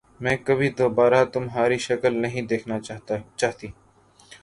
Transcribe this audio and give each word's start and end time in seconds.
میں 0.21 0.35
کبھی 0.45 0.69
دوبارہ 0.77 1.23
تمہاری 1.33 1.77
شکل 1.87 2.13
نہیں 2.21 2.41
دیکھنا 2.51 2.79
چاہتی۔ 2.79 3.15